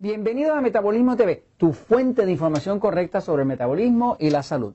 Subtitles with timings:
[0.00, 4.74] Bienvenido a Metabolismo TV, tu fuente de información correcta sobre el metabolismo y la salud.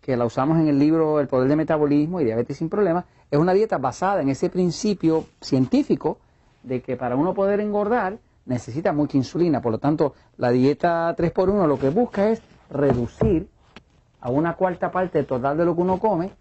[0.00, 3.38] que la usamos en el libro El poder del metabolismo y diabetes sin problemas, es
[3.38, 6.18] una dieta basada en ese principio científico
[6.64, 9.62] de que para uno poder engordar necesita mucha insulina.
[9.62, 13.48] Por lo tanto, la dieta 3x1 lo que busca es reducir
[14.20, 16.32] a una cuarta parte total de lo que uno come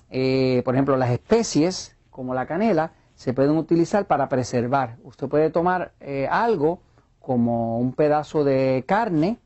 [0.09, 4.97] Eh, por ejemplo, las especies, como la canela, se pueden utilizar para preservar.
[5.03, 6.81] Usted puede tomar eh, algo
[7.21, 9.39] como un pedazo de carne,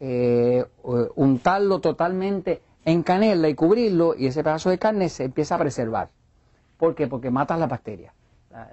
[0.00, 0.64] eh,
[1.14, 6.10] untarlo totalmente en canela y cubrirlo y ese pedazo de carne se empieza a preservar.
[6.76, 7.06] ¿Por qué?
[7.06, 8.15] Porque mata las bacterias.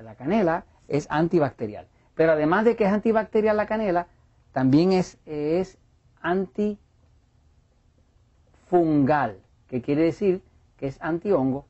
[0.01, 1.87] La canela es antibacterial.
[2.15, 4.07] Pero además de que es antibacterial la canela,
[4.51, 5.77] también es, es
[6.21, 6.79] antifungal,
[9.67, 10.41] que quiere decir
[10.77, 11.65] que es antihongo.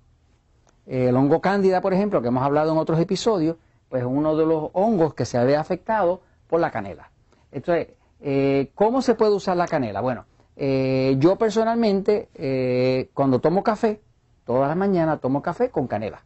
[0.86, 3.56] El hongo cándida, por ejemplo, que hemos hablado en otros episodios,
[3.90, 7.10] pues es uno de los hongos que se ve afectado por la canela.
[7.52, 10.02] Entonces, eh, ¿cómo se puede usar la canela?
[10.02, 10.26] Bueno,
[10.56, 14.02] eh, yo personalmente, eh, cuando tomo café,
[14.46, 16.24] todas las mañanas tomo café con canela.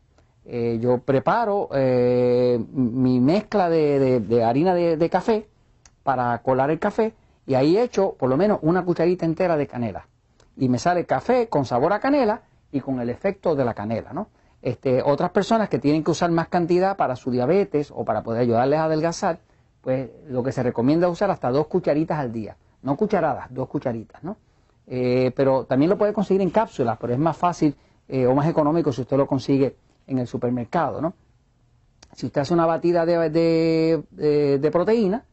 [0.50, 5.46] Eh, yo preparo eh, mi mezcla de, harina de, café
[6.04, 7.14] para colar el café
[7.46, 10.08] y ahí echo por lo menos una cucharita entera de canela.
[10.56, 14.14] Y me sale café con sabor a canela y con el efecto de la canela,
[14.14, 14.30] ¿no?
[14.62, 18.44] Este, otras personas que tienen que usar más cantidad para su diabetes o para poder
[18.44, 19.40] ayudarles a adelgazar,
[19.82, 22.56] pues lo que se recomienda es usar hasta dos cucharitas al día.
[22.84, 24.38] No cucharadas, dos cucharitas, ¿no?
[24.88, 27.76] Eh, pero también lo puede conseguir en cápsulas, pero es más fácil
[28.10, 29.76] o más económico si usted lo consigue
[30.08, 31.14] en el supermercado, ¿no?
[32.16, 33.30] Si usted hace una batida de,
[34.10, 35.26] de, proteína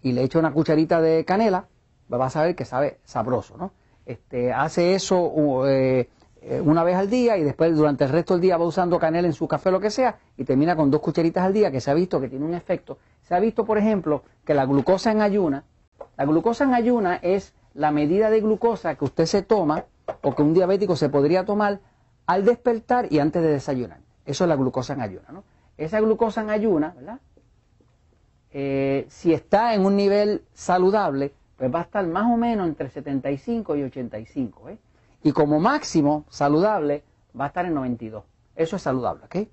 [0.00, 1.66] y le echa una cucharita de canela,
[2.10, 3.72] va a saber que sabe sabroso, ¿no?
[4.06, 6.08] Este, hace eso eh,
[6.42, 9.26] eh, una vez al día y después durante el resto del día va usando canela
[9.26, 11.90] en su café lo que sea y termina con dos cucharitas al día que se
[11.90, 12.98] ha visto que tiene un efecto.
[13.22, 15.64] Se ha visto, por ejemplo, que la glucosa en ayuna,
[16.16, 19.86] la glucosa en ayuna es la medida de glucosa que usted se toma
[20.22, 21.80] o que un diabético se podría tomar
[22.26, 24.03] al despertar y antes de desayunar.
[24.24, 25.44] Eso es la glucosa en ayuna, ¿no?
[25.76, 27.18] Esa glucosa en ayuna, ¿verdad?
[28.54, 32.88] eh, si está en un nivel saludable, pues va a estar más o menos entre
[32.88, 34.68] 75 y 85.
[34.70, 34.78] ¿eh?
[35.24, 37.02] Y como máximo saludable
[37.38, 38.24] va a estar en 92.
[38.54, 39.48] Eso es saludable, ¿ok?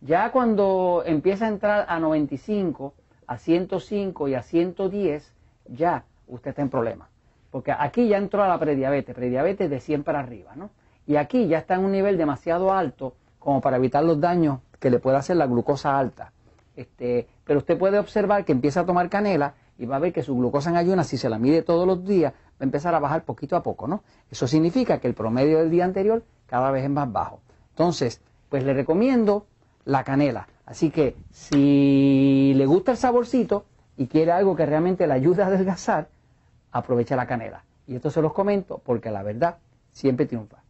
[0.00, 2.94] Ya cuando empieza a entrar a 95,
[3.26, 5.32] a 105 y a 110,
[5.68, 7.08] ya usted está en problema.
[7.50, 10.70] Porque aquí ya entró a la prediabetes, prediabetes de 100 para arriba, ¿no?
[11.06, 13.14] Y aquí ya está en un nivel demasiado alto
[13.46, 16.32] como para evitar los daños que le puede hacer la glucosa alta.
[16.74, 20.24] Este, pero usted puede observar que empieza a tomar canela y va a ver que
[20.24, 22.98] su glucosa en ayunas, si se la mide todos los días, va a empezar a
[22.98, 24.02] bajar poquito a poco, ¿no?
[24.32, 27.38] Eso significa que el promedio del día anterior cada vez es más bajo.
[27.70, 29.46] Entonces, pues le recomiendo
[29.84, 30.48] la canela.
[30.64, 33.64] Así que si le gusta el saborcito
[33.96, 36.08] y quiere algo que realmente le ayude a adelgazar,
[36.72, 37.62] aprovecha la canela.
[37.86, 39.58] Y esto se los comento porque la verdad
[39.92, 40.65] siempre triunfa.